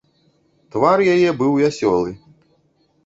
[0.75, 2.11] Твар яе быў вясёлы.